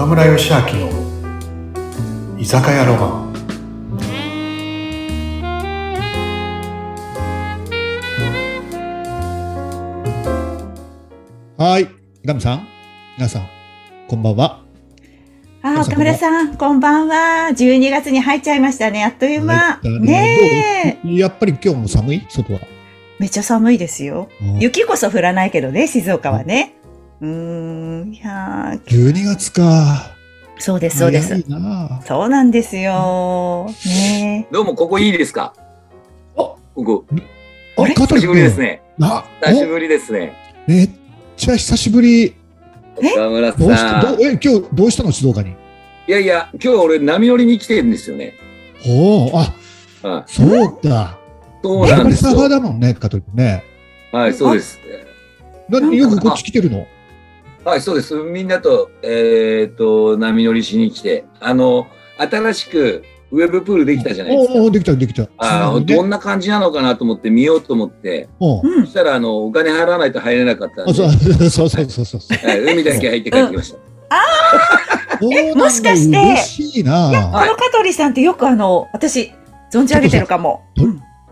[0.00, 0.88] 岡村義明の
[2.38, 3.30] 居酒屋ロマン
[11.58, 11.90] はい。
[12.24, 12.66] ガムさん、
[13.18, 13.48] 皆さん、
[14.08, 14.64] こんばんは。
[15.60, 17.50] あ、岡村さん、こんばんは。
[17.50, 19.04] 12月に入っちゃいましたね。
[19.04, 19.80] あっという間。
[19.82, 22.26] ねねやっぱり今日も寒い？
[22.30, 22.60] 外は。
[23.18, 24.30] めっちゃ寒いですよ。
[24.40, 26.79] うん雪こそ降らないけどね、静岡はね。
[27.22, 27.28] うー
[28.06, 30.16] ん、いやー12月か。
[30.58, 31.40] そうです、そうです早。
[31.40, 33.70] いなそうなんですよ。
[33.84, 35.52] ねどうも、ここいいですか？
[36.34, 37.04] あここ、
[37.76, 37.94] あれ？
[37.94, 38.80] 久しぶりですね。
[39.02, 40.32] あ、久しぶりですね。
[40.66, 40.90] おめっ
[41.36, 42.34] ちゃ久しぶり。
[43.02, 43.12] え？
[43.12, 44.16] 岡村どうしたさん。
[44.16, 45.50] どうえ、今日どうしたの静岡に？
[45.50, 45.54] い
[46.12, 48.32] やいや、今日俺波乗りに来てるんですよね。
[48.86, 50.24] おお、あ、はい。
[50.26, 51.18] そうだ。
[51.62, 52.60] そうやっぱりサーファーなんですよ。
[52.60, 53.62] だもんね、香取君ね。
[54.10, 54.78] はい、そうです。
[55.68, 56.86] ななんかよくこっち来てるの？
[57.70, 58.14] はい、そうです。
[58.14, 61.86] みんなと、えっ、と、波乗りしに来て、あの、
[62.18, 64.54] 新しくウェブプールできたじゃないですか。
[64.54, 65.28] おお、できた、できた。
[65.38, 68.62] あーどんな感じなのかなと思って見ようと思って、そ。
[68.86, 71.10] したら、あの、お金払わないと入れなかったんで、うそう
[71.48, 72.48] そうそうそうそう。
[72.48, 73.78] はい海だけ入って帰ってきました。
[75.20, 77.30] そうなんだもしかして嬉しいな。
[77.32, 79.30] この香取さんってよくあの、私、
[79.72, 80.62] 存じ上げてるかも。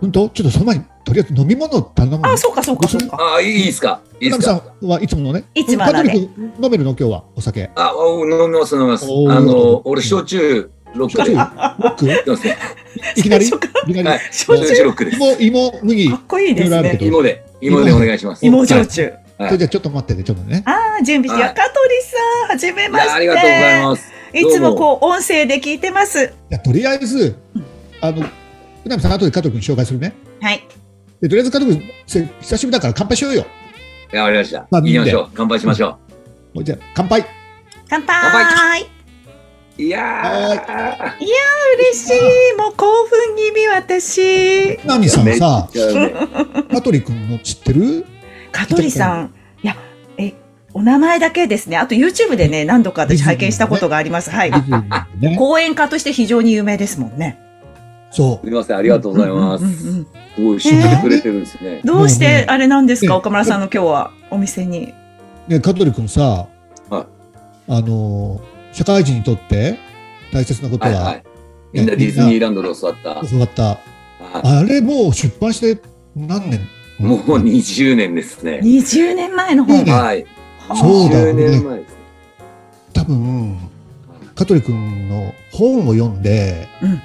[0.00, 0.28] 本当？
[0.28, 2.26] ちょっとその前に、とりあえず飲み物頼むの。
[2.26, 3.16] あ、そうか、そうか、そうか。
[3.16, 5.44] ああ、いいですかいいではいつものね。
[5.54, 6.90] いつもの飲めるの？
[6.90, 7.70] 今日はお酒。
[7.76, 9.06] あ、お飲みます、飲みます。
[9.06, 9.08] あ
[9.40, 11.22] の、俺、焼酎ロック
[13.18, 13.46] いきなり？
[13.46, 13.64] 焼
[14.66, 15.16] 酎ロックです。
[15.16, 16.10] 芋、芋、麦。
[16.10, 17.04] かっこいいですねいろいろあるけ。
[17.06, 18.44] ど芋で、芋でお願いします。
[18.44, 19.04] 芋焼酎。
[19.04, 20.62] はいそれじゃあちょっと待ってね、ちょっとね。
[20.66, 21.42] ああ、準備して。
[21.42, 22.16] はい香取さ
[22.48, 23.08] ん、はじめいまして。
[23.08, 24.12] やありがとうございます。
[24.34, 26.24] いつもこう、音声で聞いてます。
[26.24, 27.36] いやとりあえず、
[28.00, 28.26] あの、
[28.84, 30.12] うなみさん、後で加藤君紹介するね。
[30.40, 30.66] はい。
[31.20, 33.46] で、とりあえず加藤君、せ久しぶりだから乾杯しようよ。
[34.12, 34.66] いや、わかりました。
[34.70, 35.30] まあ行きましょう。
[35.34, 35.98] 乾杯しましょ
[36.54, 37.24] もうじゃあ、乾杯。
[37.88, 38.16] 乾杯。
[38.22, 38.84] 乾う。
[39.80, 40.52] いや
[41.92, 42.56] 嬉しい。
[42.58, 44.76] もう興奮気味私。
[44.82, 46.14] うなみさんさ、ちゃうめえ
[46.74, 48.04] 香取君の知ってる？
[48.50, 49.34] 香取さん。
[49.62, 49.76] いや
[50.16, 50.34] え
[50.74, 51.76] お名前だけですね。
[51.76, 54.30] あと YouTube でね何度か私拝見したことがあります。
[54.30, 54.50] はい。
[54.50, 55.36] ね。
[55.38, 57.38] 講演家として非常に有名ですもんね
[58.10, 59.64] そすみません、ありがとうございます。
[59.94, 60.06] す
[60.42, 61.80] ごい知ってくれてるんですね。
[61.84, 63.14] どうしてあれなんですか？
[63.14, 64.94] ね岡村さんの今日はお店に
[65.48, 65.52] う。
[65.52, 66.46] ね、香取君さ、
[66.90, 67.06] はい
[67.70, 68.40] あの、
[68.72, 69.78] 社会人にとって
[70.32, 71.24] 大切なことは、はいはい。
[71.72, 73.26] みんなディズニーランドで教わった。
[73.28, 73.62] 教わった。
[73.62, 73.78] は
[74.42, 75.80] あれもう出版して
[76.16, 76.60] 何年？
[76.98, 78.60] いもう20年ですね。
[78.62, 80.26] 20年前の本ねはい。
[80.68, 81.96] そうだ20年前ですね。
[82.92, 83.58] 多分、
[84.34, 87.00] 香取君の本を読んで、うん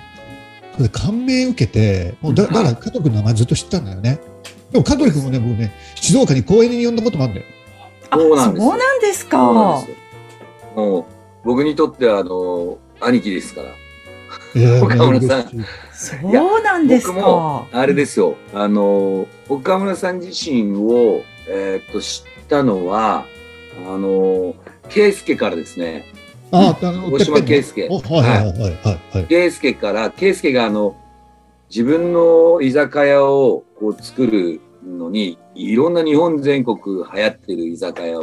[0.73, 4.19] それで感銘受けて、もうだだから香取君の名前ずっと知ってたんだよね。
[4.71, 7.47] でも香取君もね、僕ね、静岡に公園に呼んだこともあるんだよ。
[8.09, 9.37] あそうなんですよそうなんですか
[10.75, 11.05] もう、
[11.43, 13.67] 僕にとっては、あの、兄貴ですから。
[14.55, 18.35] えー岡村さんそうなんです僕もかあれですよ。
[18.53, 23.25] あの、岡村さん自身を、えーっと、知ったのは、
[23.87, 24.55] あの、
[24.89, 26.05] 圭介からですね。
[26.53, 27.87] あ、あの、大島圭介。
[27.89, 29.25] おはいはいはい。
[29.25, 30.95] 圭介から、圭介があの、
[31.69, 38.21] 自分の居酒屋をこう作るのに、いろんな日本全国流行ってる居酒屋を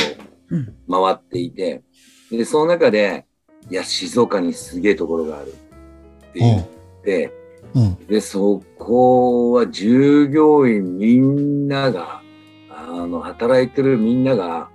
[0.50, 0.74] うん。
[0.90, 1.82] 回っていて、
[2.30, 3.26] で、その中で、
[3.70, 6.66] いや、静岡にすげえところがあるって言っ
[7.04, 7.32] て、
[7.74, 8.06] うん。
[8.06, 12.22] で、そこは従業員みんなが、
[12.68, 14.68] あの、働いてるみんなが、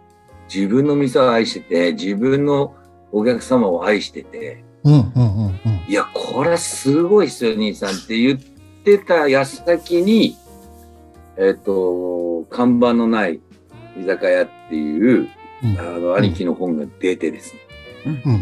[0.53, 2.75] 自分の店を愛してて、自分の
[3.15, 5.85] お客様を愛してて、うんうんうんうん。
[5.87, 8.39] いや、これすごいっすよ、兄さんって言っ
[8.83, 10.35] てた矢先に、
[11.37, 13.39] えっ、と、看板のない
[13.97, 15.29] 居酒屋っていう、
[15.63, 17.59] うんあの、兄貴の本が出てですね。
[18.05, 18.33] うんうん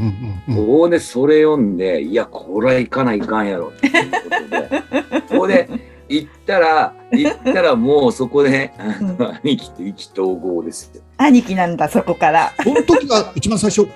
[0.49, 0.65] うんうん。
[0.65, 5.69] ここでそれ読んで、いや、これは行かないかんやろっていうことで、 ここで
[6.09, 11.03] 行ったら、行ったらもうそこで、あの兄貴と意気投合ですよ。
[11.17, 13.87] 兄貴なんだそこからその時が一番最初、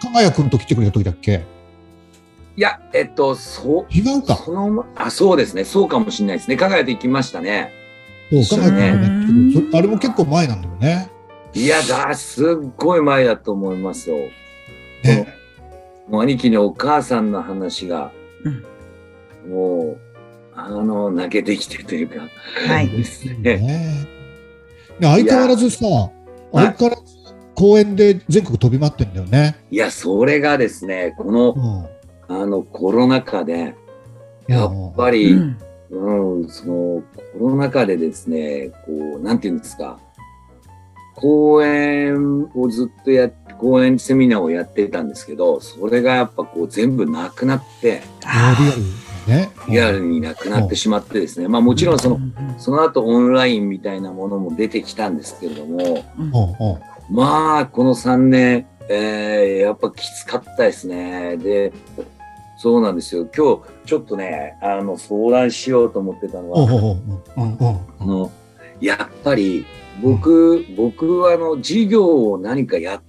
[0.00, 1.44] か、かがやくんと来てくれた時だっけ
[2.56, 4.22] いや、えっと、そう、違う。
[4.22, 4.36] か。
[4.36, 5.36] その、あ、そう。
[5.36, 5.64] ですね。
[5.64, 5.88] そう。
[5.88, 6.56] かもしれないですね。
[6.56, 7.72] 加賀谷と行きましたね。
[8.42, 11.10] そう、かがやくんがねあれも結構前なんだよね。
[11.54, 14.16] いや、だ、すっごい前だと思いますよ。
[15.04, 15.34] ね。
[16.08, 16.22] もう。
[16.22, 18.12] 兄貴のお母さんの話が、
[18.44, 18.50] う。
[18.50, 18.64] ん
[19.50, 19.98] もう、
[20.54, 22.08] あの、泣けてきてという。
[22.08, 22.28] か、
[22.68, 23.24] はいです。
[23.40, 24.06] ね
[25.00, 25.78] 相変わらずさ、
[26.52, 27.19] 相変わらず
[27.60, 29.56] 公園で全国飛び回ってんだよね。
[29.70, 31.52] いや、それがですね、この
[32.28, 32.34] う、ん。
[32.42, 33.74] あの、コロナ禍で、
[34.48, 35.58] やっぱうり、ん
[35.90, 37.02] うん、その、
[37.38, 39.98] コロナ禍でですね、こう、なんていうんですか、
[41.16, 49.50] 公演をずっとやって、講演セミナーをやってたんですけど、それがやっぱこう全部なくなって、あリアルね。
[49.68, 52.18] リアルになくなってしまってですね、まあもちろんその、
[52.56, 55.78] その後オンラインみたいなものも出てきたんですけれども、
[57.10, 61.36] まあこの3年、えーやっぱきつかったですね。
[61.36, 61.72] で、
[62.58, 63.28] そうなんですよ。
[63.34, 66.96] 今日ちょっとね、あの相談しようと思ってたのは、
[67.98, 68.30] あの
[68.80, 69.64] やっぱり
[70.02, 73.02] 僕、僕はあの授業を何かやっ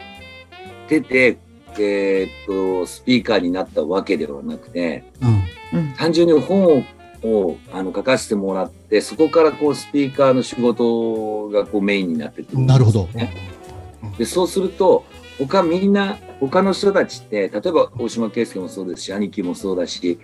[0.87, 1.37] てて、
[1.79, 6.83] えーっと、スピーカーになったわけではなくて、うんうん単純に本を
[7.23, 13.07] をあの書かせてもらって、そこからこうスピーカーの仕事がこうメインになってくるねなるほど。
[14.17, 15.05] で、そうすると、
[15.37, 20.19] 他みんな、他の人たちって、例えば大島圭介もそうですし、兄貴もそうだし、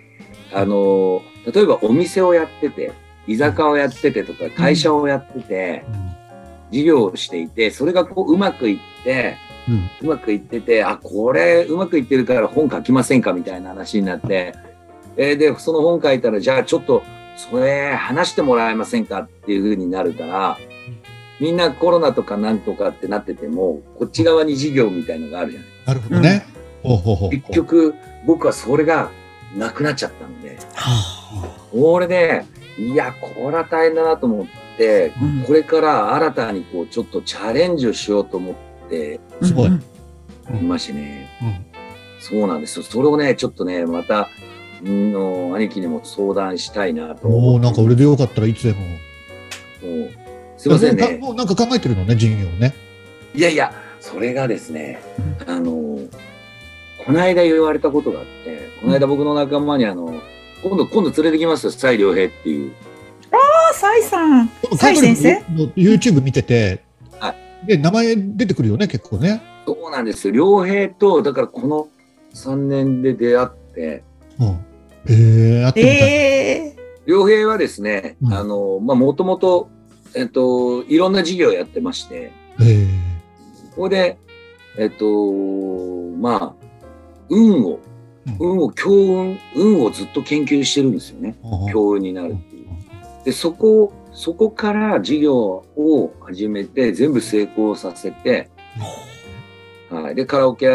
[0.52, 1.22] あの、
[1.52, 2.92] 例えばお店をやってて、
[3.26, 5.84] 居酒屋をやっててとか、会社をやってて、
[6.70, 9.36] 事業をしていて、それがこううまくいって、
[10.02, 13.32] うまくいってて、あ、これうまくいってるから本書きませんか？
[13.32, 14.54] みたいな話になって、
[15.16, 17.02] えーで、その本書いたら、じゃあちょっと、
[17.36, 19.20] それ話してもらえませんか？
[19.20, 20.58] っていう風になるから、
[21.40, 25.68] みんなコロナとかなんとかってなってても、こっち側に事業みたいのがあるじゃない。
[25.86, 26.46] なるほどね。
[26.82, 27.94] ほうほうほう結局、
[28.26, 29.10] 僕はそれが
[29.56, 30.58] なくなっちゃったんで、
[31.72, 32.44] これで、
[32.78, 34.46] いや、これは大変だなと思っ
[34.76, 41.28] て、うんこれから新たにこう、ちょっとチャレンジをしようと思ってすごいうんいましてね。
[41.42, 41.68] うん
[42.20, 42.84] そうなんですよ。
[42.84, 44.28] それをね、ちょっとね、また、
[44.82, 47.28] んの兄貴にも相談したいなと。
[47.28, 48.78] おなんか俺でよかったらいつでも。
[50.66, 51.18] もうすいませんね。
[51.18, 52.74] もうなんか考えてるのね、授業ね。
[53.34, 55.00] いやいや、それがですね、
[55.46, 56.00] あの、
[57.04, 60.20] この間言われたことがあって、この間僕の仲間にあの、
[60.62, 62.72] 今度、今度連れてきますよ、蔡良平っていう。
[63.30, 64.50] あ、サイさん。
[64.76, 65.34] 蔡先生？
[65.50, 66.82] の YouTube 見てて
[67.20, 67.34] は、
[67.66, 69.42] で、名前出てくるよね、結構ね。
[69.66, 70.34] そうなんですよ。
[70.34, 71.88] 良平と、だからこの
[72.34, 74.02] 3年で出会って、
[74.40, 74.64] うん。
[75.06, 75.96] えー、あってみたい。
[75.98, 76.76] ええ
[77.06, 79.70] 良平はですね、うんあの、まあ、もともと、
[80.14, 82.64] えっと、いろんな事業をやってまして、え。
[82.64, 82.86] ー
[83.70, 84.18] ここで、
[84.76, 85.04] えっと、
[86.18, 86.66] まあ、
[87.28, 87.78] 運を、
[88.26, 88.36] うん。
[88.40, 91.36] 運を、強運、運をずっと研究してるんですよね。
[91.42, 92.66] うん強運になるっていう。
[93.24, 98.50] で、そこ、そこから事業を始めて、全部成功させて、
[99.90, 100.14] はい。
[100.14, 100.72] で、カラオケ屋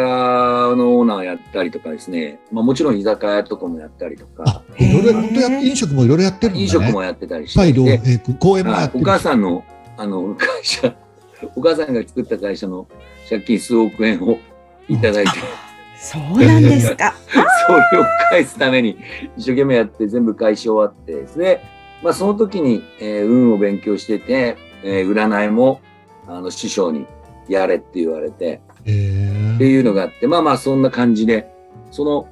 [0.75, 6.61] のオーナーやったりとかですね、まあもちろん居酒屋とかもやったりとあか、、いろいろ、や飲食もいろいろやってるんだね。
[6.63, 9.05] 飲食もやってたりして、再度、えでーく公演もやはいおってる。
[9.05, 9.63] 母さんの、
[9.97, 10.95] あの、会社、
[11.55, 12.87] お母さんが作った会社の
[13.29, 14.39] 借金数億円を
[14.89, 15.31] いただいて、
[15.99, 17.13] そうなんですか。
[17.67, 18.97] それを返すために
[19.37, 21.61] 一生懸命やって全部返し終わってですね、
[22.03, 25.81] まあその時に、えー運を勉強してて、えー占いも、
[26.27, 27.05] あの、師匠に
[27.47, 31.49] やれって言われて、えーっていうのがあって、まあまあそんな感じで、
[31.91, 32.27] その、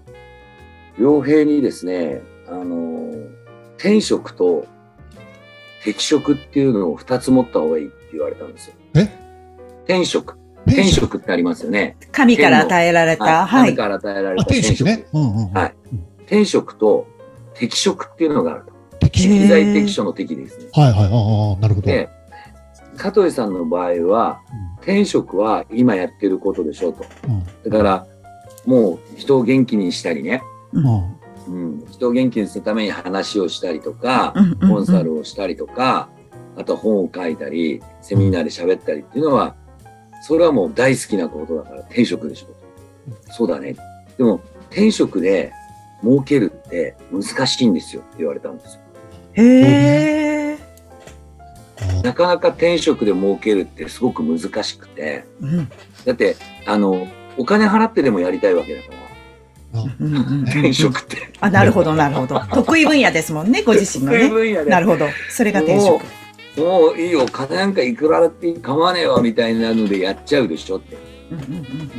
[0.97, 3.11] 傭兵にですね、あの、
[3.77, 4.67] 天職と
[5.83, 8.73] 適職っていうのを二つ持った方がいいって言われたんですよ。
[8.95, 9.09] え？
[9.87, 10.37] 天職。
[10.67, 11.97] 天職ってありますよね。
[12.11, 13.47] 神から与えられた。
[13.47, 13.65] はい。
[13.65, 15.07] 神から与えられあ、た天職ね。
[15.11, 15.53] うんうんうん。
[15.53, 15.75] はい
[16.27, 17.07] 天職と
[17.55, 18.97] 適職っていうのがあると。
[18.99, 20.65] 適材適所の適ですね。
[20.71, 21.03] はいはい。
[21.05, 21.87] ああ、なるほど。
[21.87, 22.09] で、
[23.01, 24.41] 香取さんの場合は、
[24.81, 27.03] 天職は今やってることでしょうと。
[27.27, 28.07] うんだから、
[28.65, 36.09] もう人を元気にしたりね、うんうん、人を元気にするために話をしたりとか、コンサルをしたりとか、
[36.55, 39.55] あと本を書いたり、セミナーで喋ったりっていうのは、
[40.21, 43.33] それはもう大好きなことだから天職でしょと。
[43.33, 43.75] そうだね。
[44.17, 45.51] でも、天職で
[46.03, 48.81] 儲けるって難しいんですよって言われたんですよ。
[49.33, 50.70] へえ。
[51.81, 55.69] あなかなか天職で儲けるってすごく難しくて、うん
[56.05, 56.35] だって、
[56.65, 57.07] あの、
[57.37, 58.87] お金払ってでもやりたいわけだか
[59.73, 61.31] ら、あうんうん天職って。
[61.39, 62.39] あ、なるほど、なるほど。
[62.53, 64.29] 得意分野ですもんね、ご自身の得意ね。
[64.29, 65.07] 分野でなるほど。
[65.29, 66.03] それが転職。
[66.57, 70.97] もういいよ、金なんかいくらだって構わねえわみたいなのでやっちゃうでしょって。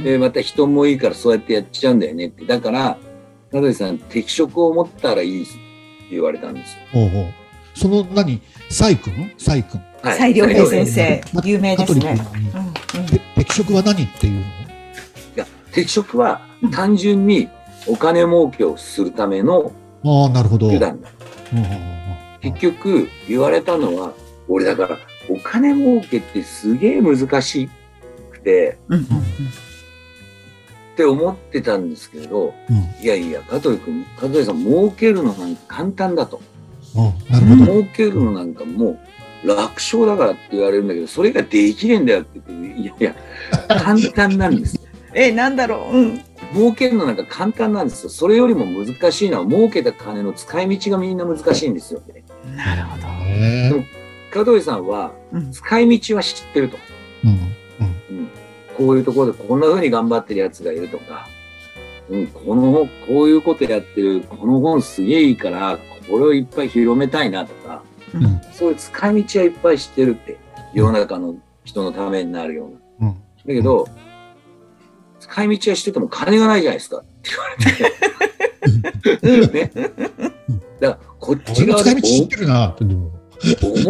[0.02, 2.44] で、また人もいいからそうやってやっちゃうんだよねって。
[2.44, 2.98] だから、
[3.50, 5.52] 田辺さん、適職を持ったらいいって
[6.10, 6.78] 言われたんですよ。
[6.94, 7.41] おうおう
[7.74, 9.32] その何、サイ君？
[9.38, 9.80] サイ君。
[10.02, 10.18] はい。
[10.18, 12.16] 蔡良平先い生、有名ですね。
[12.94, 13.00] うん。
[13.00, 13.06] うん。
[13.06, 14.46] て適職は何っていうの？
[15.36, 16.40] や、適職は
[16.72, 17.48] 単純に
[17.86, 19.72] お金儲けをするための
[20.04, 20.68] ああ、なるほど。
[20.70, 21.08] 手段だ。
[22.40, 24.14] 結局、言われたのは、
[24.48, 24.98] 俺だから、
[25.30, 27.70] お金儲けってすげえ難し
[28.32, 33.02] くて、うんうんって思ってたんですけど、うん。
[33.02, 36.42] いやいや、香取君、香取さん、儲けるのな簡単だと。
[36.96, 37.72] うんなるほど。
[37.72, 38.98] 儲けるのなんかも
[39.44, 43.16] う楽勝だからって言われるんだけど、それができねえんだよって言って、いやいや、
[43.82, 44.80] 簡単なんです。
[45.14, 45.96] え、なんだろう？
[45.96, 46.20] うん。
[46.54, 48.10] 儲けるのなんか簡単なんですよ。
[48.10, 52.02] それよりも難しいのは儲けた金の使い道がみんな難しいんですよ。
[52.56, 53.02] なるほど。
[53.04, 53.86] ね
[54.32, 55.50] 加藤井さんはうん。
[55.50, 56.76] 使い道は知ってると。
[57.24, 58.28] うんうん、
[58.76, 61.28] こういうところでこんな風に頑張ってるやつがいるとか、
[62.10, 67.82] うん、この、こういうことやってる、この本すげえいいから、これをいっぱい広めたいなとか、
[68.14, 68.24] うん。
[68.24, 70.38] うんそういう使い道はいっぱい知ってるって、
[70.72, 73.08] 世の中の人のためになるような。
[73.08, 73.14] うん。
[73.14, 73.88] だけど、
[75.18, 76.98] 使い道は知ってても金がないじゃないですか。
[76.98, 77.48] って言わ
[79.40, 79.52] れて。
[79.66, 79.70] ね。
[80.80, 81.98] だから、こっち側で思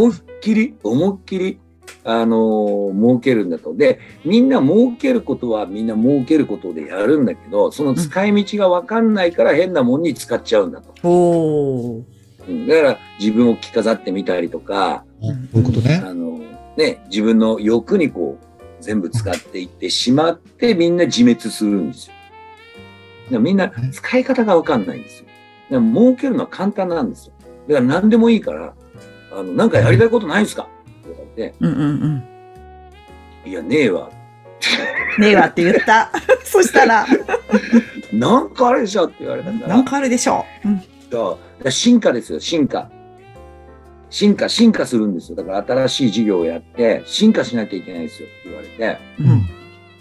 [0.08, 1.60] いっきり、思いっきり、
[2.04, 3.74] あのー儲けるんだと。
[3.74, 10.92] で、みんな儲けることはみんな儲けることでやるんだけど、その使い道がわかんないから変なもんに使っちゃうんだと。
[11.08, 12.02] おー。
[12.48, 16.02] うんだから自分を着飾ってみたりとか、そういうことね。
[16.04, 16.40] あの
[16.76, 18.44] ね、自分の欲にこう、
[18.80, 22.14] 全部使っていってしまってみんな自滅するんですよ。
[23.26, 25.26] だからみんな使い方がわかんないんですよ。
[25.70, 27.32] だから儲けるのは簡単なんですよ。
[27.68, 28.74] だから何でもいいから、
[29.32, 30.68] あの、なんかやりたいことないんですか？
[31.34, 32.22] とか言って、うんうん
[33.44, 33.50] うん。
[33.50, 34.10] いや、ねえわ。
[35.18, 36.10] ねえわって言った。
[36.44, 37.06] そしたら、
[38.12, 39.68] なんかあれでしょって言われたから。
[39.68, 40.68] なんかあるでしょう。
[40.68, 40.82] うん。
[41.10, 42.90] そ進化ですよ、進化。
[44.10, 45.36] 進化、進化するんですよ。
[45.36, 48.98] だから新しい事業をやって、進化しなきゃいけないですよって言われて。
[49.18, 49.42] うん。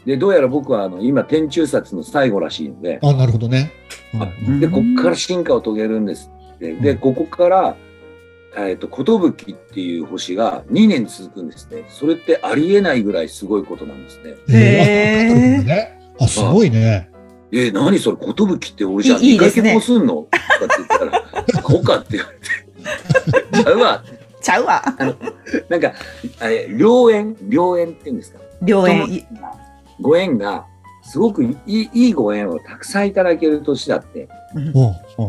[0.05, 3.71] で、どうやら僕はあの、今、天中殺の最後らしいので、あ、なるほどね。
[4.47, 6.73] うんで、こっから進化を遂げるんですって。
[6.73, 7.75] で、うんここから、
[8.57, 11.85] えっ、と、寿っていう星が2年続くんですね。
[11.89, 14.35] それってありえないぐらいすごいことなんですね。
[14.49, 17.09] えーあねあ、すごいね。
[17.53, 20.15] えー、何それ、寿って俺じゃあ2回結婚すんの？
[20.15, 23.61] とかって言ったら、 そうかって言われて。
[23.63, 24.03] ちゃうわ。
[24.41, 24.83] ちゃうわ。
[25.69, 25.93] なんか、
[26.39, 28.39] あれ、良縁、良縁って言うんですか？
[28.65, 29.05] 良縁。
[29.13, 29.25] い
[30.01, 30.65] ご縁が、
[31.03, 34.27] すごくいいいいご縁をたくさんいただける年だって。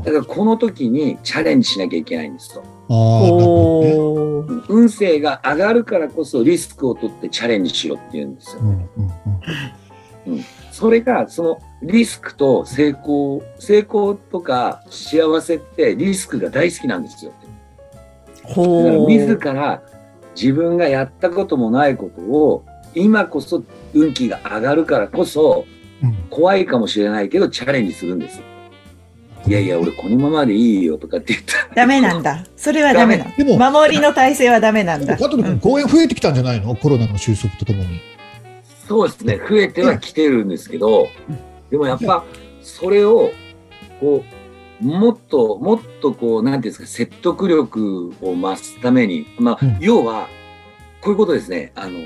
[0.04, 2.62] だからこの時にチャレンジしなきゃいけないんですと。
[2.92, 4.64] おー。
[4.68, 8.62] 運勢が上がるからこそリスクを取ってチャレンジしろって言うんですよ。
[8.62, 8.88] どね。
[10.26, 17.32] うんうんそれが、そのリスクと成功、成功とか幸せってリスクが大好きなんですよ。
[18.42, 19.52] だからほ自ー。
[19.52, 19.82] ら
[20.34, 23.62] 自分がやったこともないことを今こそ
[23.94, 25.66] 運気が上がるからこそ
[26.02, 28.44] うん怖いかもしれないけどチャレンジするんですよ。
[29.46, 31.74] いやいや、俺このままでいいよとかって言ったら。
[31.74, 32.46] ダメなんだ。
[32.56, 33.70] それはダメなでも、の。
[33.70, 35.16] 守りの体制はダメなんだ。
[35.16, 36.74] 加藤君、公演増えてきたんじゃないの？
[36.76, 38.00] コロナの収束とともに。
[38.88, 41.38] そうですね、増えてはきてるんですけどうん、
[41.70, 42.24] でもやっぱ
[42.60, 43.30] それを
[44.00, 44.24] こ
[44.82, 50.28] う、もっともっとこう、なんていうんですか、説得力を増すために、まあ、うん要は、
[51.00, 51.98] こういうことですね、あの、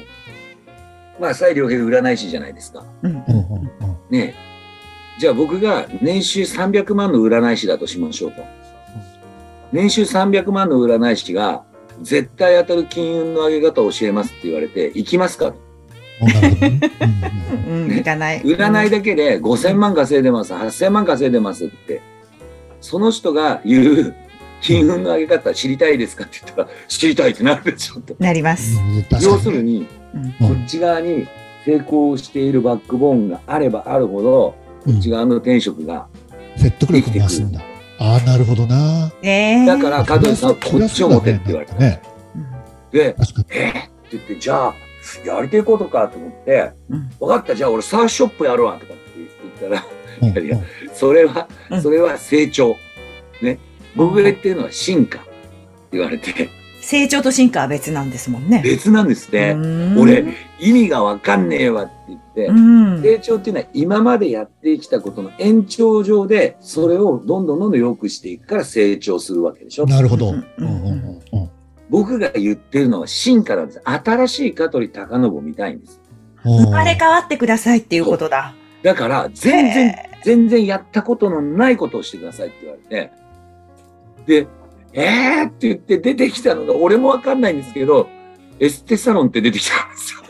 [1.18, 2.84] まあ、西良平占い師じゃないですか。
[3.02, 3.70] うんうんうんうん
[4.10, 4.45] ねえ
[5.18, 8.42] じゃあ僕が年収300万の占い師だとしましょうと。
[9.72, 11.64] 年収300万の占い師が、
[12.02, 15.46] 絶対当たる金運の上げ方を教えますって言われて、行きますか。
[15.46, 15.54] うん
[17.72, 18.42] うんうん、いかない。
[18.42, 22.02] 占いだけで5000万稼いでます、8000万稼いでますって、
[22.80, 24.14] その人が言う
[24.60, 28.14] 金運の上げ方知りたいですかって言ったら、知りたいってなるでしょと。
[28.18, 28.78] なります。
[29.22, 29.86] 要するに、
[30.38, 31.26] こっち側に
[31.64, 34.54] 成功しているバックボーンがあればあるほど、
[34.86, 36.08] こっち側の転職が。
[36.56, 37.60] 説得力増すんだ。
[37.98, 39.12] ああ、なるほどな。
[39.22, 39.66] ねえ。
[39.66, 41.74] だから、加藤さん、こっちを持てって言われた。
[41.74, 42.00] ね。
[42.34, 42.42] うん
[42.90, 43.06] で。
[43.08, 43.24] えー？
[43.24, 44.74] って言って、じゃあ、
[45.24, 49.86] やりたいことかと思って、うん分かった、じゃあ俺サーフショップやるわとかって言ったら、
[50.22, 50.58] うんいやいや
[50.94, 52.76] それはう、んそれは成長。
[53.42, 53.58] ね。
[53.94, 55.18] 僕が言ってるのは進化。
[55.18, 55.28] って
[55.92, 56.48] 言われて、
[56.88, 58.62] 成長と進化は別なんですもんね。
[58.62, 59.54] 別なんですね。
[59.56, 60.24] うん俺、
[60.60, 63.02] 意味がわかんねえわって言ってう、ん。
[63.02, 69.86] 成長っていうのは今までやってきたことの延長上で、それをどんどんどんどん良くしていくから成長するわけでしょ。
[69.86, 70.30] なるほど。
[70.30, 71.50] ううんんうんうんうん
[71.88, 73.80] 僕が言ってるのは進化なんです。
[73.84, 76.00] 新しい香取高信を見たいんです。
[76.44, 78.54] 生まれ変わってくださいっていうことだ。
[78.82, 83.12] だから、全然へ全然やったことのないことをしてくださいって言われて、
[84.26, 84.48] で、
[84.96, 88.08] えーって言って出てきたのが、俺もわかんないんですけど、
[88.58, 90.20] エステサロンって出てきたんですよ。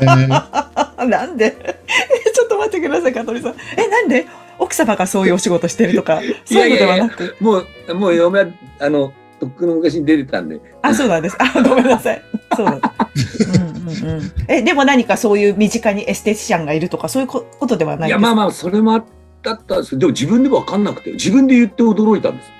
[0.00, 1.52] えーーなんで？
[2.34, 3.54] ちょっと待ってください、香取さん。
[3.78, 4.26] え、なんで？
[4.58, 7.36] 奥様がそういうお仕事してるとか、そういうのではなく？
[7.40, 8.46] もう、もう嫁は、
[8.80, 11.36] あの、とっくの昔に出てたんで、あ、そうなんです。
[11.38, 12.22] あ、ごめんなさい。
[12.56, 12.88] そうなんで
[13.20, 13.60] す。
[13.60, 14.32] うんうんうん。
[14.48, 19.04] え、でも何かそういう身近にエステティシャンがいるとか、そういうこことではないいや、ですまあまあ、それもあっ
[19.42, 22.50] たったんですけど、でも自分でもわかんなくて、自分で言って驚いたんです。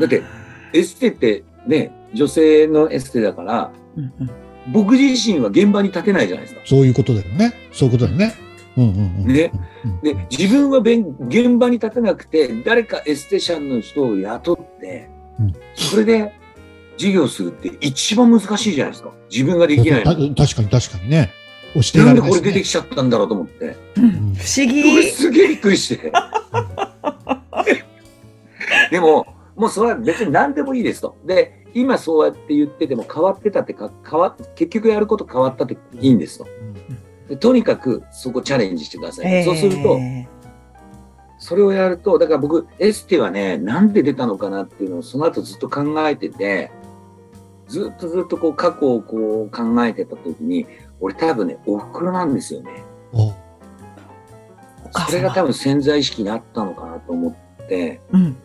[0.00, 0.22] だって、
[0.72, 4.30] エステってね、女性のエステだから、うんうん
[4.72, 6.60] 僕自身は現場に立てないじゃないですか。
[6.66, 7.54] そういうことだよね。
[7.72, 8.34] そういうことだよね。
[8.76, 9.50] うんうんうんね
[9.84, 15.08] うんで、自分は弁現場に立てなくて、誰かエステシャンの人を雇って
[15.40, 16.32] うん、それで
[16.98, 19.10] 授業するって一番難しいじゃないですか。
[19.30, 20.14] 自分ができない確
[20.54, 21.30] かに確かにね。
[21.70, 23.76] 押してなんでこれ出てきちゃったんだろうと思って。
[23.96, 25.02] うん不思これ議。
[25.04, 26.12] すげえびっくりして。
[28.90, 29.26] でも、
[29.60, 31.18] もうそれは別に何でもいいですと。
[31.26, 36.46] で、今そうやって言ってても変わってたってか、変わ結局やること変わったっていいんですと。
[37.28, 39.30] でとにかくそこチャレンジしてください。
[39.30, 39.98] えーそうすると、
[41.38, 46.70] それをやると、だから僕、エステはね、なんで出たのかなっていうのをその後ずっと考えてて、
[47.68, 50.66] ずっとずっとこう過去をこう考えてた時に、
[51.00, 52.82] 俺多分ね、お袋なんですよね。
[55.06, 58.36] それが多分潜在意識にあったのかなと思って、うん。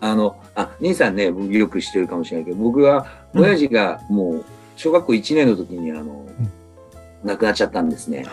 [0.00, 4.44] あの、あ、兄さんね、僕よく知ってるかもしれないけど、僕は、親父がもう、
[4.76, 6.26] 小学校1年の時に、あの、
[7.24, 8.24] 亡くなっちゃったんですね。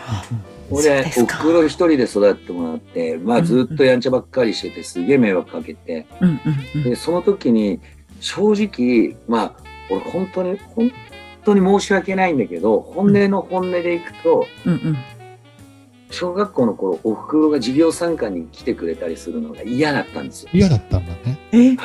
[0.70, 6.40] これおふくろ一人で育ってもらって、まあずっとやんちゃばっかりしてて、すげえ迷惑かけて、うんうん
[6.76, 6.82] うん。
[6.84, 7.80] で、その時に、
[8.20, 9.56] 正直、まあ、
[9.90, 10.92] 俺本当に、本
[11.44, 14.96] 当に申し訳ないんだけど、本音の本音でいくと、うんうん。
[16.10, 20.50] 小学校の頃、おふくろが授業参観に来てくれたりするのが嫌だったんですよ。
[20.52, 21.38] 嫌だったんだね。
[21.52, 21.72] え？
[21.72, 21.76] い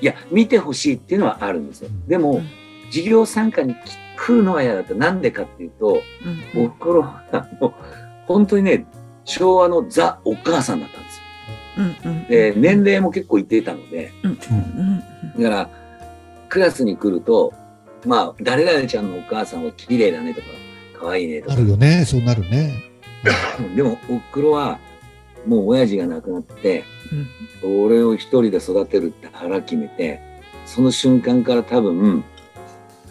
[0.00, 1.90] や、見てほしいっていうのはあるんですよ。
[2.06, 2.42] でも、
[2.86, 3.76] 授業参観に
[4.16, 4.94] 来るのは嫌だった。
[4.94, 6.02] なんでかっていうと、
[6.54, 7.74] うんおふくろはもう
[8.26, 8.86] 本当にね、
[9.24, 11.24] 昭和のザ・お母さんだったんですよ。
[12.04, 12.28] うんうん。
[12.28, 15.70] で、年齢も結構いっていたので、うんうんだから、
[16.48, 17.52] クラスに来ると、
[18.06, 20.46] まあ、誰々ちゃんのお母さんは綺麗だねとか、
[21.00, 21.60] 可愛いねとあか。
[21.60, 22.04] るよね。
[22.06, 22.87] そうなるね。
[23.74, 24.78] でも、おふくろは、
[25.46, 27.28] もう親父が亡くなって、うん
[27.64, 30.20] 俺を一人で育てるって腹決めて、
[30.64, 32.24] その瞬間から多分、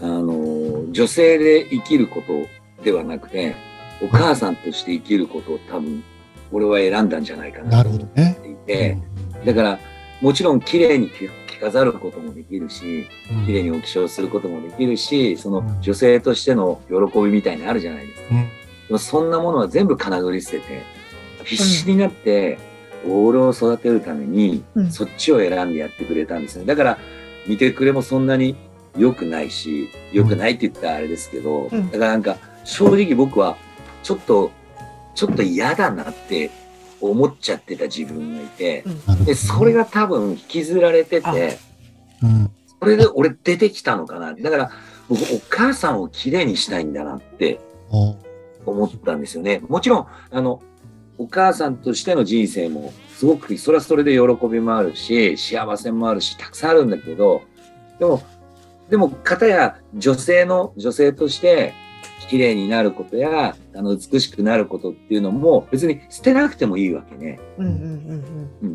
[0.01, 3.55] あの、女性で生きることではなくて、
[4.01, 6.03] お母さんとして生きることを多分、
[6.51, 8.37] 俺は選んだんじゃないかななと思っるほどね。
[8.41, 8.97] ていて、
[9.45, 9.79] だから、
[10.21, 13.07] もちろん綺麗に着着飾ることもできるし、
[13.45, 18.35] 綺麗にお化粧することもできるし、その女性としての喜びみたいなのあるじゃないですか。
[18.35, 18.56] うん
[18.97, 20.83] そんなものは全部金繰り捨てて、
[21.43, 22.57] 必死になって、
[23.05, 24.91] 俺を育てるために、うん。
[24.91, 26.65] そっちを選んでやってくれたんですね。
[26.65, 26.97] だから、
[27.47, 28.55] 見てくれもそんなに
[28.97, 31.91] 良くないし、良くないって言ったらあれですけど、うん。
[31.91, 33.57] だからなんか、正直僕は、
[34.03, 34.51] ちょっと、
[35.15, 36.51] ちょっと嫌だなって
[37.01, 38.83] 思っちゃってた自分がいて、
[39.25, 41.33] で、それが多分引きずられてあ。
[41.33, 41.59] て、
[42.21, 42.51] うん。
[42.79, 44.33] それで俺出てきたのかな。
[44.33, 44.71] だから、
[45.09, 48.15] 僕、お母さんを綺麗にしたいんだなってお
[48.71, 49.61] 思ったんですよね。
[49.67, 50.61] もちろん、あの、
[51.17, 57.41] お母さんとしての人生も、すごく、それはそれで喜びもあるし、幸せもあるし、たくさんあるんだけど、
[57.99, 58.21] でも、
[58.89, 61.73] でも、かたや女性の、女性として、
[62.29, 67.39] 綺麗になることや、あの、美しくなることっていうのも、別に捨てなくてもいいわけね。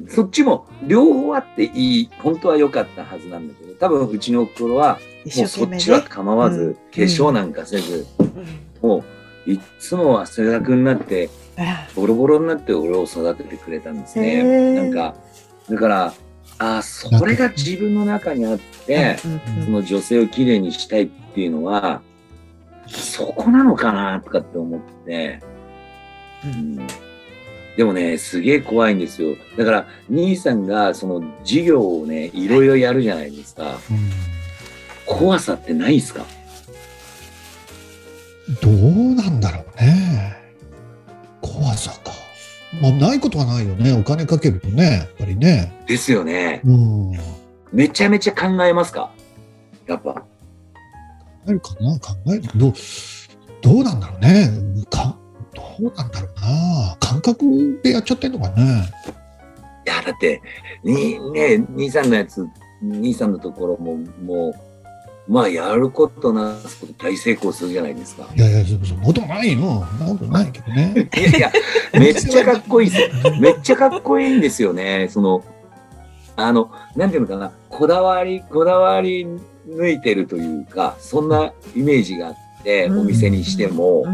[0.09, 6.75] そっちも、両方あっていい、本当は良かったはずなんだけど、多分、うちのおふくろは、一もうそっちは構わず、うん。
[6.75, 8.89] 化粧なんかせず、うん。
[8.89, 9.05] もう、
[9.47, 14.81] いっつも汗だくになって、あボロボロになって俺を育ててくれたんですへね。
[14.81, 14.83] ー。
[14.83, 15.15] なんか、
[15.69, 16.15] だから、
[16.59, 19.17] ああ、それが自分の中にあって、
[19.65, 22.03] その女性をきれいにしたいっていうのは、
[22.87, 25.41] そこなのかなとかって思って、
[26.45, 26.77] うん、
[27.77, 29.37] でもね、すげえ怖いんですよ。
[29.57, 33.79] だから、兄さんがその授業をね、いろいろやるじゃないですか。
[33.91, 34.11] うん。
[35.07, 36.25] 怖さってないですか？
[38.61, 40.37] どうなんだろうね。
[41.41, 42.13] 怖さか。
[42.81, 43.93] まあ、ないことはないよね。
[43.93, 45.85] お金かけるとね、やっぱりね。
[45.87, 46.61] ですよね。
[46.65, 47.13] うん。
[47.73, 49.11] めちゃめちゃ考えますか？
[49.87, 50.15] やっぱ。
[50.15, 50.23] 考
[51.49, 51.99] えるかな？
[51.99, 52.43] 考える。
[52.57, 52.73] どう、
[53.61, 54.51] どうなんだろうね。
[54.91, 55.17] か、
[55.55, 56.97] どうなんだろうな。
[57.01, 58.91] 感覚でやっちゃってんのかね。
[59.87, 60.41] いや、だって、
[60.83, 62.47] に、ね、兄さんのやつ、
[62.83, 64.55] 兄さんのところも、もう、
[65.33, 68.29] まあ、やることなすこと大成功するじゃないですか。
[68.37, 69.59] いやいや、そそんなこともないよ。
[69.99, 71.09] そんなことないけどね。
[71.17, 71.53] いやいや、
[71.99, 73.37] めっちゃかっこいいですよ。
[73.41, 75.09] めっちゃかっこいいんですよね。
[75.11, 75.43] その、
[76.37, 79.27] あの、なんていうのかな、こだわり、こだわり
[79.67, 84.05] 抜いてるというか、そんなイメージがあって、うんお店にしても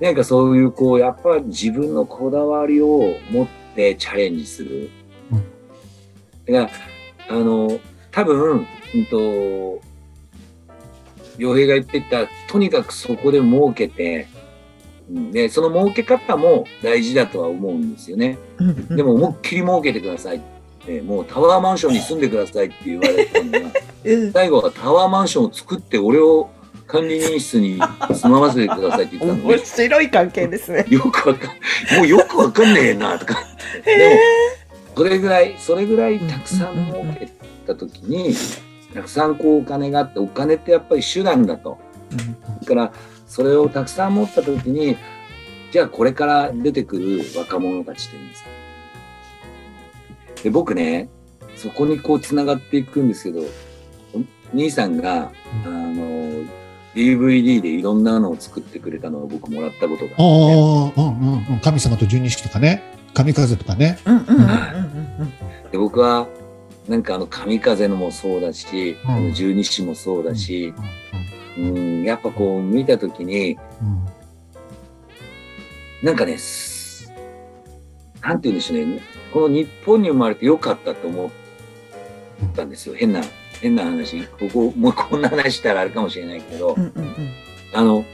[0.00, 4.90] なんかそういう、こう、やっぱ自分のこだわりを持ってチャレンジする。
[5.30, 5.44] うん
[6.52, 6.72] だか
[7.28, 7.78] ら、あの、
[8.10, 9.80] 多分、うんと、
[11.38, 14.26] 洋平が言ってた、とにかくそこで儲けて、
[15.10, 18.38] うんで、その儲け方も大事だとは思うんですよね。
[18.58, 20.40] うんうんでも、思いっきり儲けてくださいっ
[20.84, 23.58] て、もうタワーマンションに住んでくださいって言われたのが、
[24.04, 26.50] うん最後はタワーマンションを作って俺を
[26.86, 27.78] 管理人室に
[28.12, 29.64] 住まわせてくださいって言ったの面ね。
[29.64, 30.86] 白い関係ですね。
[30.90, 33.38] よくわかん、もうよくわかんねえな、とか。
[33.84, 34.18] へでもえ。
[34.96, 37.26] それぐらい、それぐらいたくさん儲け
[37.68, 38.34] たときに、
[38.94, 41.78] たくさんこうお金があって、お金ってやっぱり手段だと。
[42.62, 42.92] だから、
[43.26, 44.96] それをたくさん持ったときに、
[45.70, 48.48] じゃあこれから出てくる若者たちというんですか。
[50.42, 51.10] で、僕ね、
[51.56, 53.42] そこにこう繋がっていくんですけど、
[54.54, 55.30] 兄さんが、
[55.66, 56.46] あの、
[56.94, 61.60] DVD でいろんなのを作ってくれたのを僕もらったことがあって、ああ、うんうんうん。
[61.60, 62.82] 神様と十二式とかね。
[63.12, 63.98] 神風とかね。
[64.06, 64.46] うんうんうんうんう
[65.24, 65.70] ん。
[65.70, 66.26] で僕は
[66.88, 69.10] なんかあの神風のもそうだし、うん。
[69.10, 70.72] あの十二支もそうだし、
[71.58, 74.18] うん、やっぱこう見たときに、うん
[76.02, 77.12] なんかね、す
[78.22, 79.00] なんて言うんでしょうね、
[79.32, 81.30] この日本に生まれてよかったと思っ
[82.54, 82.94] たんですよ。
[82.94, 83.20] 変な、
[83.60, 84.24] 変な話。
[84.26, 87.32] ここ、もうこんな話したらあれかもしれないけど、うんうんうん。
[87.74, 88.04] あの、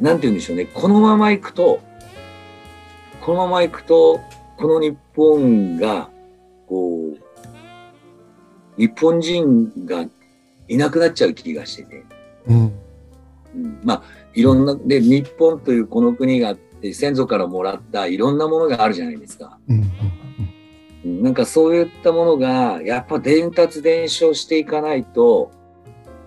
[0.00, 1.80] なんて言うんでしょうね、このまま行くと、
[3.20, 4.20] このまま行くと、
[4.56, 6.10] この日本が、
[6.66, 7.18] こう、
[8.80, 10.06] 日本人が
[10.68, 12.04] いなくなっちゃう気がしてて、
[12.46, 12.72] うん。
[13.54, 14.02] うん、まあ、
[14.34, 19.58] いろんな、で、日本というこの国があって、先祖からもらったいろんなものがあるじゃないですか。
[19.68, 19.90] うん
[21.02, 25.50] なんかそういったものが、やっぱ伝達伝承していかないと、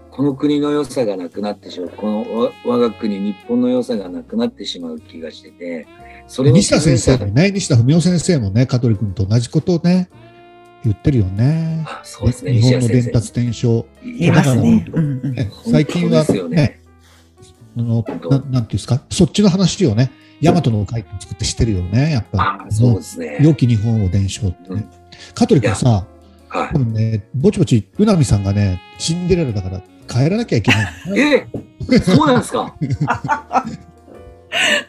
[0.10, 1.89] この国の良さがなくなってしまう。
[1.89, 5.88] このわ我が国、日本の良さがなくなってしまう気がしてて、
[6.28, 10.10] それに西田先生もね、西田文夫先生もね、香取君と同じことをね、
[10.84, 11.84] 言ってるよね。
[11.88, 12.62] あそうですね、日。
[12.62, 13.86] 本の伝達伝承。
[14.04, 14.86] 言いますね。
[15.72, 16.82] 最近は本当ですよねね、
[17.78, 23.38] あの、ななんていうんですか、そっちの話をね、大和の会作ってしてるよね、やっぱあそうですね。
[23.41, 24.88] 良き日本を伝承ってうんね。
[25.34, 26.06] 香取君さ、は
[26.72, 30.93] 多分ね、ぼちぼち、うなみさんがね、シンデレラだから帰らなきゃいけない。
[31.15, 31.19] い。
[31.19, 31.48] え
[32.02, 32.76] そうなんですか？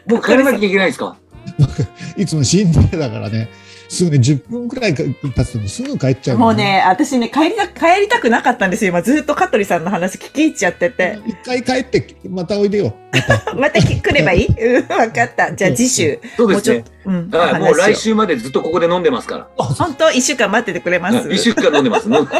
[0.07, 1.17] 僕帰らなきゃいけないですか？
[2.17, 3.49] いつもシンデレラだからね、
[3.87, 8.89] すぐね、10分くらい経つとすぐ帰っちゃうのもうね、私ね、帰りた、帰りたくなかったんですよ。
[8.89, 11.19] 今ずっと香取さんの話聞き入っちゃってて。
[11.25, 12.93] 一回帰って、またおいでよ。
[13.13, 13.53] また。
[13.55, 14.47] またき来ればいい？
[14.77, 15.53] うん、わかった。
[15.53, 19.47] じゃあ次週、そうですねもうん、はい、もう来週までずっとここで飲んでますから。
[19.57, 20.11] 本当？
[20.11, 21.29] 一週間待っててくれます？
[21.31, 22.09] 一週間飲んでます。
[22.09, 22.27] 飲ん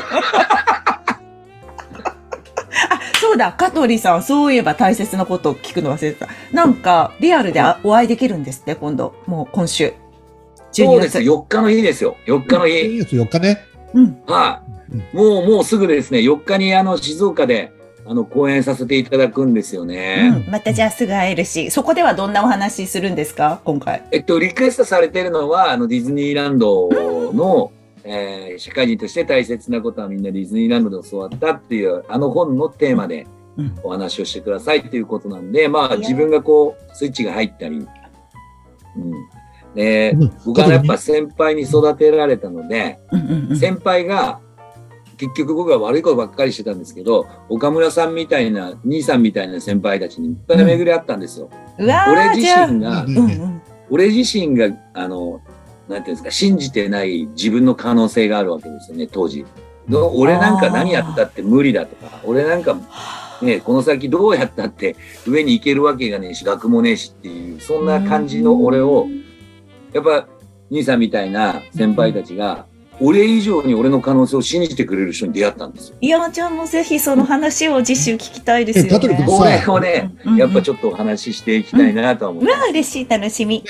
[2.87, 6.27] あ、そうだ、香取さん、そういえば大切なことを聞くの忘れてた。
[6.51, 9.15] なんか、リアルであお会いできるんですって、今度。
[9.27, 9.93] もう今週。
[10.83, 11.11] 12そうです。
[11.19, 11.29] 月。
[11.29, 12.17] 4日の日ですよ。
[12.25, 12.73] 4日の日。
[12.73, 13.63] 2月4日ね。
[13.93, 14.17] うん。
[14.27, 14.61] は
[15.13, 15.15] い。
[15.15, 17.71] もう、もうすぐですね、4日にあの、静岡で、
[18.07, 20.31] あの、講演させていただくんですよね。
[20.45, 20.51] うん。
[20.51, 23.61] またじゃあすぐ会えるし、そこではどんなお話しするんですか？
[23.63, 24.03] 今回。
[24.11, 26.89] えっと、リクエストされてるのは、あの、ディズニーランド
[27.33, 27.71] の、
[28.03, 33.25] えー社会人として大切なことはみんなディズニーランドで教わったっていう、あの本のテーマで
[33.57, 37.87] うんお話をしてくださいっていうことなんで、まあ、自分がこう、スイッチが入ったり、うん。
[39.75, 43.57] で、うん僕はやっぱ先輩に育てられたので、うんうんうん。
[43.57, 44.39] 先輩が、
[45.17, 51.49] 結局僕は悪いことばっかりしてたんですけど、岡村さんみたいな、兄さんみたいな先輩たちにいっぱい巡り合ったんですよ。
[51.77, 52.41] うわ俺自。
[52.41, 53.61] 身が、うんうん。
[53.89, 55.41] 俺自身が、あの、
[55.87, 59.45] なんていうんですか、信じてない自分の可能性があるわけですよね、当時。
[59.87, 62.75] ど俺なんか何やったって無理だとか、俺なんか、
[63.41, 64.95] ね、この先どうやったって
[65.27, 69.07] 上に行けるわけがねえし、学もねえしっていう、そんな感じの俺を、
[69.95, 70.27] やっぱ、
[70.69, 72.65] 兄さんみたいな先輩たちが、
[72.99, 75.95] 俺以上に俺の可能性を信じてくれる人に出会ったんですよ。
[76.01, 78.89] いや、じゃあもうぜひその話を次週聞きたいですよね。
[78.89, 83.63] え香取君これをね、うんうんやっぱちょっとお話ししていきたいなとは思ってうわー嬉しい、楽しみ。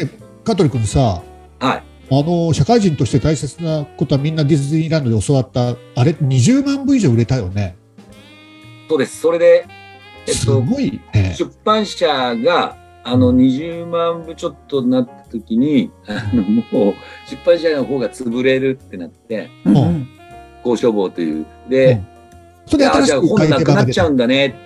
[0.43, 1.21] 香取君さ、
[1.59, 1.83] はい。
[2.11, 7.75] あの、社会人として大切なことはみんなディズニーランドで教わった、あれ、20万部以上売れたよね。
[8.89, 9.21] そうです。
[9.21, 9.67] それで、
[10.27, 11.35] えっすと、ごいね。
[11.37, 16.93] 出版社が、あの、20万部ちょっとなった時に、あの、もう、
[17.29, 20.07] 出版社の方が潰れるってなって、うんうん
[20.65, 21.45] 交渉簿という。
[21.69, 22.01] で、
[22.65, 23.81] それであじゃあ新しく改本なくな。
[23.83, 24.57] っちゃうんだねって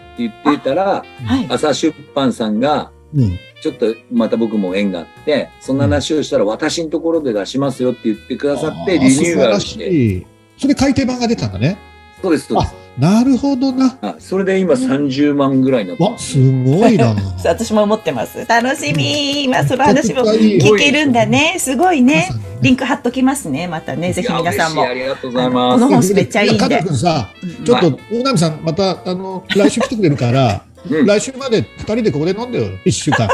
[0.45, 1.47] 言ってたら、はい。
[1.49, 3.38] 朝出版さんが、うん。
[3.62, 10.25] ちょっとまた僕も縁があって、そんな話をしたら私のところで出しますよって言ってくださって、リニューアルして。
[10.58, 11.78] それ改訂版が出たんだね。
[12.21, 12.75] そうです、そうです。
[12.97, 13.97] なるほどな。
[14.01, 16.34] あそれで今30万ぐらいになってわ、ます。
[16.34, 17.15] すごいな。
[17.45, 18.45] 私も思ってます。
[18.45, 19.47] 楽しみ。
[19.47, 21.55] まあ、その話も聞けるんだね。
[21.60, 22.29] すごいね
[22.62, 23.67] リンク貼っときますね。
[23.67, 24.93] またね、ぜひ皆さんもあ。
[24.93, 25.79] りがとうございます。
[25.79, 33.28] この本めっちゃいいんでや加藤君さ、うんちょっと、大波さん、また、あの、来週来てくれるから、 うん、来週まで2人でここで飲んでよ、1週間。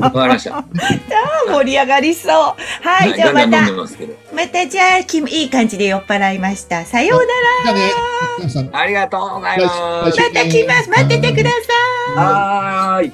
[0.00, 0.64] わかりました。
[1.46, 2.32] 超盛り上がりそう。
[2.82, 3.72] はい、じゃあまた、
[4.34, 6.84] またじゃあき、いい感じで酔っ払いました。
[6.84, 7.20] さよう
[7.66, 7.78] なら。
[7.78, 7.92] ね、
[8.72, 10.20] ありがとうございます。
[10.20, 10.90] また来ます。
[10.90, 11.56] 待っててくださ
[12.14, 12.16] い。
[12.16, 13.12] はい。